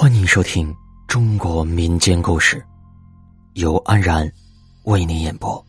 [0.00, 0.74] 欢迎收听
[1.06, 2.64] 中国民间故事，
[3.52, 4.26] 由安然
[4.84, 5.62] 为您演播。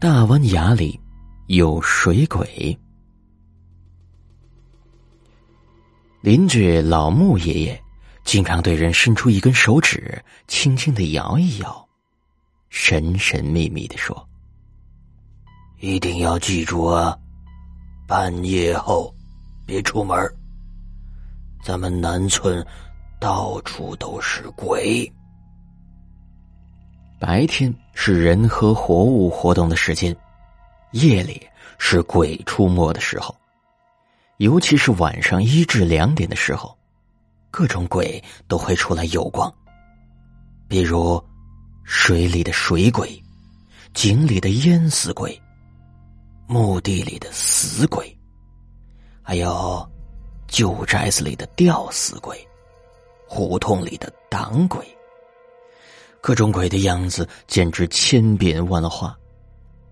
[0.00, 0.98] 大湾崖里
[1.46, 2.76] 有水鬼，
[6.20, 7.80] 邻居老穆爷爷
[8.24, 11.88] 经常对人伸出一根手指，轻轻的摇一摇，
[12.70, 14.28] 神神秘秘的说
[15.78, 17.16] ：“一定要记住啊，
[18.08, 19.14] 半夜后
[19.64, 20.18] 别出门。”
[21.62, 22.64] 咱们南村
[23.18, 25.10] 到处都是鬼。
[27.18, 30.16] 白天是人和活物活动的时间，
[30.92, 31.46] 夜里
[31.78, 33.34] 是鬼出没的时候。
[34.38, 36.74] 尤其是晚上一至两点的时候，
[37.50, 39.52] 各种鬼都会出来游光。
[40.66, 41.22] 比如
[41.84, 43.22] 水里的水鬼、
[43.92, 45.38] 井里的淹死鬼、
[46.46, 48.18] 墓地里的死鬼，
[49.22, 49.86] 还有。
[50.50, 52.36] 旧宅子里的吊死鬼，
[53.26, 54.84] 胡同里的挡鬼，
[56.20, 59.16] 各种鬼的样子简直千变万化。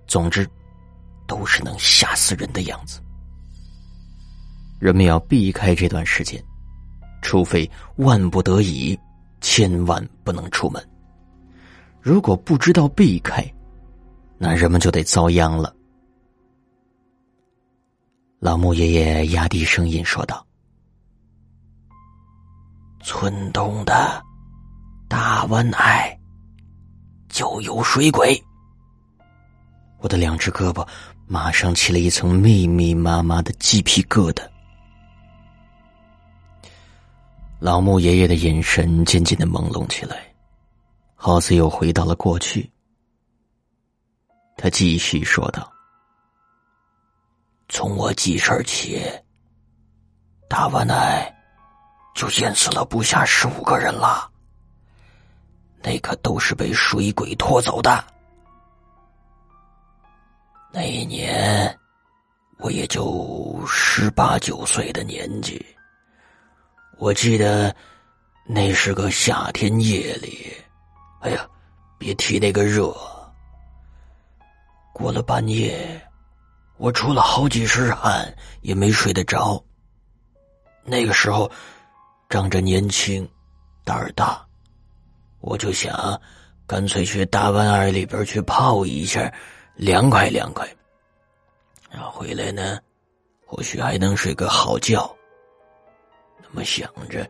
[0.08, 0.44] 总之，
[1.28, 3.00] 都是能吓死人的样子。
[4.80, 6.42] 人们要避开这段时间，
[7.22, 8.98] 除非万不得已，
[9.40, 10.84] 千万不能出门。
[12.00, 13.48] 如果不知道避开，
[14.38, 15.72] 那人们就得遭殃了。
[18.40, 20.44] 老穆爷爷压低声音说道。
[23.08, 24.22] 村东的
[25.08, 26.14] 大湾隘
[27.30, 28.38] 就有水鬼，
[30.00, 30.86] 我的两只胳膊
[31.26, 34.46] 马上起了一层密密麻麻的鸡皮疙瘩。
[37.58, 40.18] 老穆爷爷的眼神渐渐的朦胧起来，
[41.14, 42.70] 好似又回到了过去。
[44.54, 45.72] 他继续说道
[47.70, 49.00] ：“从我记事起，
[50.46, 51.34] 大湾隘。”
[52.18, 54.28] 就淹死了不下十五个人了，
[55.80, 58.04] 那可都是被水鬼拖走的。
[60.72, 61.78] 那一年，
[62.58, 65.64] 我也就十八九岁的年纪。
[66.96, 67.72] 我记得
[68.44, 70.52] 那是个夏天夜里，
[71.20, 71.48] 哎呀，
[71.98, 72.92] 别提那个热。
[74.92, 76.04] 过了半夜，
[76.78, 79.64] 我出了好几身汗，也没睡得着。
[80.82, 81.48] 那个时候。
[82.28, 83.26] 仗着年轻，
[83.84, 84.46] 胆儿大，
[85.40, 86.20] 我就想，
[86.66, 89.32] 干脆去大湾儿里边去泡一下，
[89.76, 90.68] 凉快凉快。
[91.90, 92.78] 然后回来呢，
[93.46, 95.10] 或许还能睡个好觉。
[96.42, 97.26] 那么想着，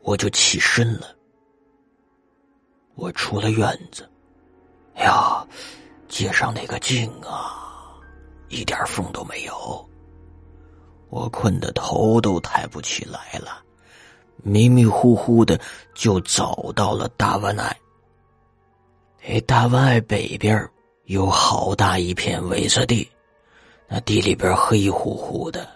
[0.00, 1.06] 我就起身了。
[2.96, 4.10] 我出了院子，
[4.96, 5.46] 呀，
[6.08, 7.94] 街上那个静啊，
[8.48, 9.88] 一点风都没有。
[11.10, 13.62] 我困得头都抬不起来了。
[14.36, 15.60] 迷迷糊糊的
[15.94, 17.76] 就走到了大湾隘。
[19.26, 20.68] 哎，大湾隘北边
[21.04, 23.08] 有好大一片苇子地，
[23.88, 25.68] 那地里边黑乎乎的，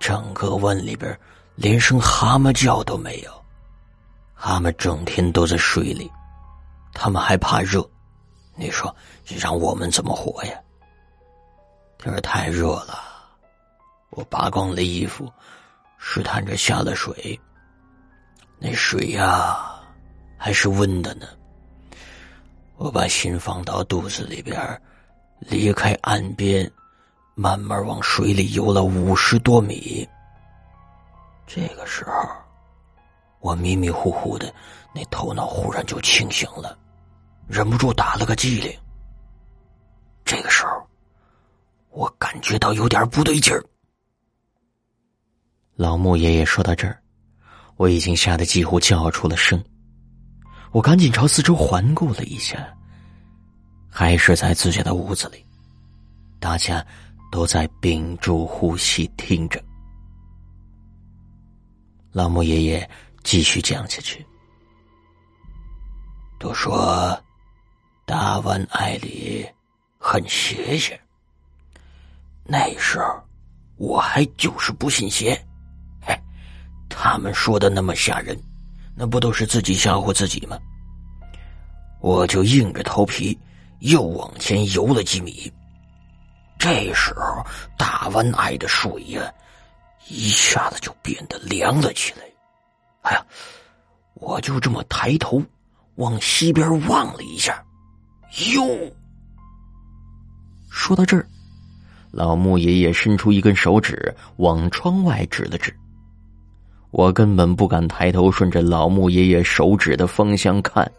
[0.00, 1.18] 整个湾里边
[1.54, 3.30] 连声蛤蟆叫都没有。
[4.34, 6.10] 蛤蟆整天都在水里，
[6.94, 7.86] 他们还怕热，
[8.54, 8.94] 你说
[9.24, 10.52] 这让我们怎么活呀？
[11.98, 12.98] 天儿太热了，
[14.10, 15.30] 我扒光了衣服，
[15.98, 17.38] 试探着下了水。
[18.58, 19.80] 那水呀，
[20.36, 21.26] 还是温的呢。
[22.76, 24.82] 我把心放到肚子里边，
[25.40, 26.70] 离开岸边，
[27.34, 30.06] 慢慢往水里游了五十多米。
[31.46, 32.28] 这个时候，
[33.40, 34.52] 我迷迷糊糊的，
[34.94, 36.76] 那头脑忽然就清醒了，
[37.46, 38.74] 忍不住打了个激灵。
[40.24, 40.86] 这个时候，
[41.90, 43.64] 我感觉到有点不对劲儿。
[45.76, 47.00] 老穆爷爷说到这儿。
[47.76, 49.62] 我已经吓得几乎叫出了声，
[50.72, 52.66] 我赶紧朝四周环顾了一下，
[53.90, 55.44] 还是在自家的屋子里，
[56.40, 56.84] 大家
[57.30, 59.62] 都在屏住呼吸听着。
[62.12, 62.90] 老木爷爷
[63.22, 64.24] 继续讲下去
[66.40, 67.22] ：“都说
[68.06, 69.46] 大湾爱里
[69.98, 70.98] 很邪性，
[72.42, 73.22] 那时候
[73.76, 75.38] 我还就是不信邪。”
[77.08, 78.36] 他们说的那么吓人，
[78.96, 80.58] 那不都是自己吓唬自己吗？
[82.00, 83.38] 我就硬着头皮
[83.78, 85.50] 又往前游了几米。
[86.58, 87.46] 这时候，
[87.78, 89.32] 大湾隘的水呀，
[90.08, 92.22] 一下子就变得凉了起来。
[93.02, 93.24] 哎呀，
[94.14, 95.40] 我就这么抬头
[95.94, 97.64] 往西边望了一下，
[98.52, 98.66] 哟！
[100.68, 101.24] 说到这儿，
[102.10, 105.72] 老穆爷爷伸出一根手指往窗外指了指。
[106.90, 110.90] 我根本不敢抬头顺着老木爷爷手指的方向看，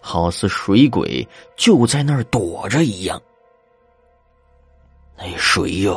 [0.00, 1.26] 好似水鬼
[1.56, 3.20] 就在那儿躲着一样。
[5.16, 5.92] 那水呀，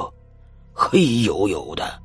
[0.73, 2.01] 黑黝黝的，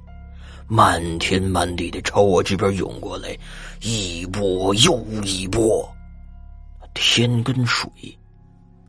[0.68, 3.36] 漫天漫地的朝我这边涌过来，
[3.80, 5.88] 一波又一波，
[6.92, 7.90] 天跟水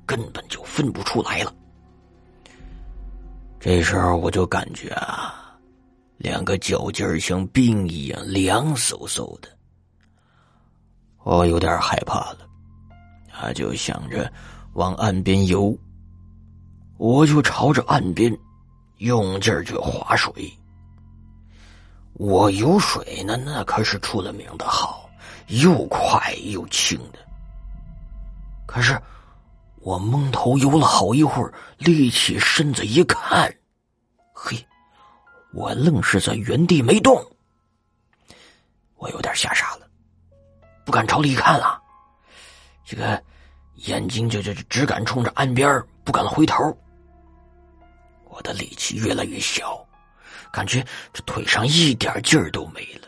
[0.05, 1.53] 根本就分不出来了。
[3.59, 5.46] 这时候我就感觉啊，
[6.17, 9.47] 两个脚尖像冰一样凉飕飕的，
[11.23, 12.39] 我有点害怕了，
[13.29, 14.31] 他就想着
[14.73, 15.77] 往岸边游。
[16.97, 18.35] 我就朝着岸边
[18.97, 20.51] 用劲儿去划水。
[22.13, 25.07] 我游水呢，那可是出了名的好，
[25.47, 27.19] 又快又轻的。
[28.65, 28.99] 可是
[29.81, 33.53] 我蒙头游了好一会儿，立起身子一看，
[34.33, 34.57] 嘿，
[35.57, 37.19] 我愣是在原地没动。
[38.97, 39.89] 我有点吓傻了，
[40.85, 41.81] 不敢朝里看了，
[42.85, 43.19] 这个
[43.77, 46.77] 眼睛就就只敢冲着岸边，不敢回头。
[48.25, 49.83] 我的力气越来越小，
[50.51, 53.07] 感觉这腿上一点劲儿都没了，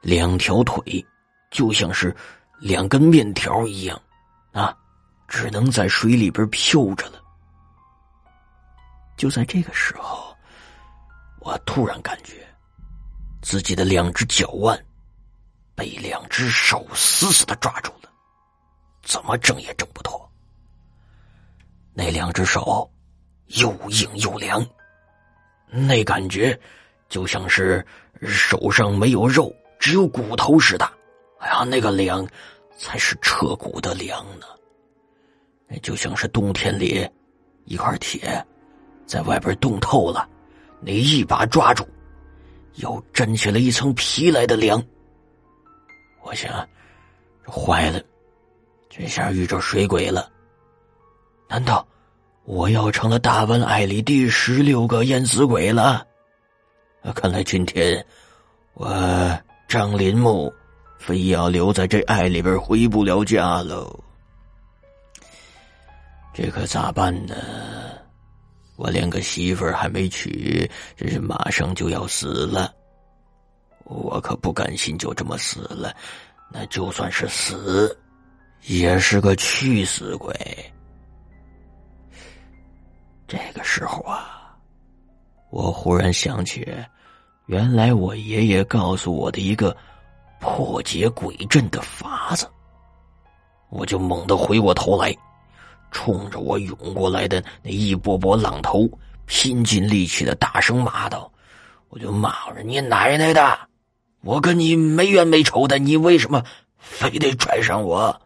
[0.00, 1.04] 两条腿
[1.50, 2.16] 就像是
[2.58, 4.00] 两根面条一样，
[4.52, 4.74] 啊，
[5.28, 7.22] 只能在水里边飘着了。
[9.14, 10.33] 就在这个时候，
[11.44, 12.44] 我突然感觉
[13.42, 14.84] 自己的两只脚腕
[15.74, 18.10] 被两只手死死的抓住了，
[19.02, 20.28] 怎么挣也挣不脱。
[21.92, 22.90] 那两只手。
[23.58, 24.66] 又硬又凉，
[25.68, 26.58] 那感觉
[27.10, 27.86] 就像是
[28.22, 30.90] 手上没有肉，只有骨头似的。
[31.40, 32.26] 哎呀，那个凉，
[32.78, 34.46] 才是彻骨的凉呢。
[35.82, 37.06] 就像是冬天里
[37.66, 38.44] 一块铁
[39.06, 40.26] 在外边冻透了，
[40.84, 41.86] 你一把抓住，
[42.74, 44.82] 又粘起了一层皮来的凉。
[46.22, 46.68] 我想，
[47.44, 48.00] 这坏了，
[48.90, 50.30] 这下遇着水鬼了。
[51.48, 51.86] 难道？
[52.46, 56.06] 我要成了大湾爱里第十六个淹死鬼了，
[57.14, 58.04] 看来今天
[58.74, 58.86] 我
[59.66, 60.52] 张林木
[60.98, 63.98] 非要留在这爱里边回不了家喽。
[66.34, 67.34] 这可咋办呢？
[68.76, 72.72] 我连个媳妇儿还没娶，这是马上就要死了。
[73.84, 75.94] 我可不甘心就这么死了，
[76.50, 77.96] 那就算是死，
[78.62, 80.34] 也是个去死鬼。
[83.28, 84.56] 这个时候啊，
[85.50, 86.66] 我忽然想起，
[87.46, 89.76] 原来我爷爷告诉我的一个
[90.40, 92.48] 破解鬼阵的法子。
[93.70, 95.14] 我就猛地回过头来，
[95.94, 98.86] 冲着我涌过来的那一波波浪头，
[99.24, 101.32] 拼尽力气的大声骂道
[101.88, 103.58] ：“我就骂着你奶奶的！
[104.20, 106.44] 我跟你没冤没仇的，你为什么
[106.76, 108.20] 非得拽上我？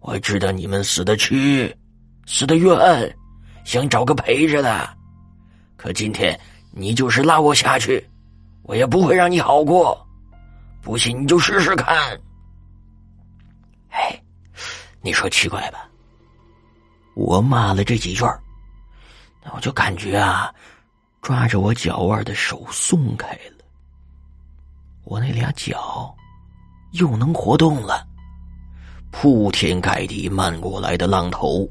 [0.00, 1.74] 我知道你们死的屈，
[2.26, 3.16] 死的冤。”
[3.64, 4.90] 想找个陪着的，
[5.76, 6.38] 可今天
[6.72, 8.04] 你就是拉我下去，
[8.64, 10.04] 我也不会让你好过。
[10.82, 12.20] 不信你就试试看。
[13.90, 14.20] 哎，
[15.00, 15.88] 你说奇怪吧？
[17.14, 18.24] 我骂了这几句
[19.44, 20.52] 那我就感觉啊，
[21.20, 23.64] 抓着我脚腕的手松开了，
[25.04, 26.14] 我那俩脚
[26.92, 28.06] 又能活动了，
[29.10, 31.68] 铺天盖地漫过来的浪头。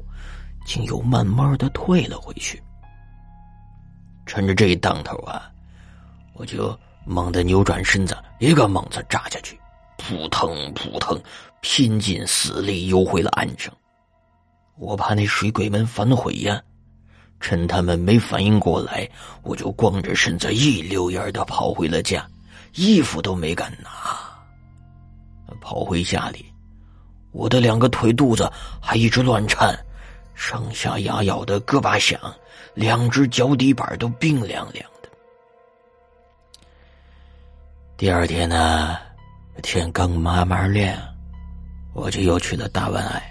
[0.64, 2.62] 竟又慢慢的退了回去。
[4.26, 5.50] 趁着这一当头啊，
[6.34, 9.58] 我就猛地扭转身子，一个猛子扎下去，
[9.98, 11.20] 扑腾扑腾，
[11.62, 13.74] 拼尽死力游回了岸上。
[14.76, 16.60] 我怕那水鬼们反悔呀，
[17.40, 19.08] 趁他们没反应过来，
[19.42, 22.26] 我就光着身子一溜烟的跑回了家，
[22.74, 23.90] 衣服都没敢拿。
[25.60, 26.46] 跑回家里，
[27.30, 28.50] 我的两个腿肚子
[28.80, 29.78] 还一直乱颤。
[30.34, 32.18] 上下牙咬的咯巴响，
[32.74, 35.08] 两只脚底板都冰凉凉的。
[37.96, 38.96] 第二天呢，
[39.62, 40.98] 天刚慢慢亮，
[41.92, 43.22] 我就又去了大湾岸。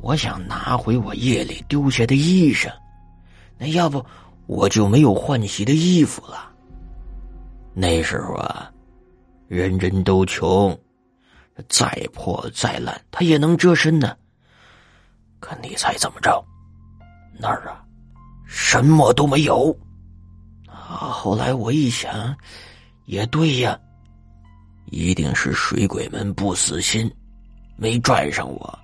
[0.00, 2.72] 我想拿回我夜里丢下的衣裳，
[3.58, 4.04] 那要不
[4.46, 6.50] 我就没有换洗的衣服了。
[7.74, 8.70] 那时候啊，
[9.48, 10.78] 人人都穷，
[11.68, 14.16] 再破再烂，他也能遮身呢。
[15.40, 16.44] 可你猜怎么着？
[17.38, 17.84] 那儿啊，
[18.46, 19.76] 什么都没有。
[20.66, 21.10] 啊！
[21.12, 22.34] 后来我一想，
[23.04, 23.78] 也对呀，
[24.86, 27.12] 一定是水鬼们不死心，
[27.76, 28.78] 没拽上我，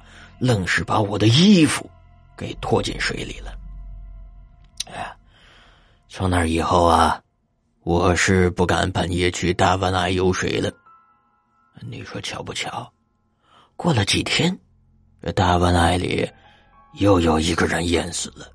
[0.44, 1.88] 愣是把我的衣服
[2.36, 3.52] 给拖进水里了。
[4.92, 5.16] 哎，
[6.08, 7.22] 从那以后啊，
[7.82, 10.70] 我是不敢半夜去大湾岸游水了。
[11.80, 12.92] 你说巧不巧？
[13.76, 14.56] 过了几天，
[15.22, 16.30] 这大湾岸里
[16.94, 18.46] 又有一个人淹死了，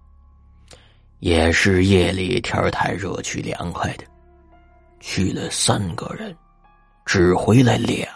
[1.20, 4.06] 也是夜里天太热去凉快的，
[5.00, 6.36] 去了三个人，
[7.06, 8.08] 只回来俩。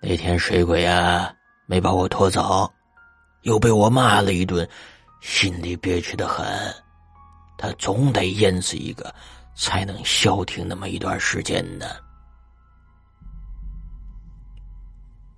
[0.00, 1.34] 那天水鬼啊，
[1.70, 2.72] 没把我拖走，
[3.42, 4.66] 又被我骂了一顿，
[5.20, 6.46] 心里憋屈的很。
[7.58, 9.14] 他总得淹死一个，
[9.54, 11.84] 才能消停那么一段时间呢。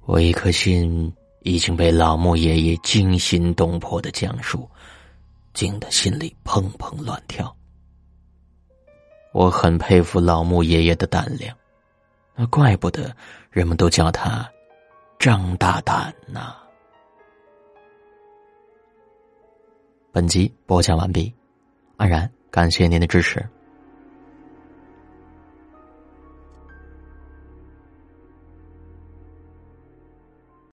[0.06, 4.70] 我一颗心已经被老木爷爷惊心动魄的讲述，
[5.52, 7.52] 惊得心里砰砰乱跳。
[9.32, 11.56] 我很佩服老木爷爷的胆量，
[12.37, 13.12] 那怪不得
[13.50, 14.49] 人们都叫他
[15.20, 16.56] 张大胆呐。
[20.10, 21.30] 本集播讲完毕。
[21.98, 23.46] 安然，感谢您的支持。